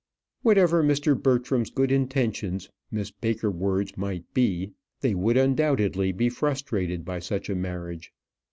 Whatever 0.41 0.83
Mr. 0.83 1.15
Bertram's 1.15 1.69
good 1.69 1.91
intentions 1.91 2.71
Miss 2.89 3.11
Baker 3.11 3.51
wards 3.51 3.95
might 3.97 4.23
be, 4.33 4.71
they 5.01 5.13
would 5.13 5.37
undoubtedly 5.37 6.11
be 6.11 6.27
frustrated 6.27 7.05
by 7.05 7.19
such 7.19 7.51
a 7.51 7.55
marriage. 7.55 8.11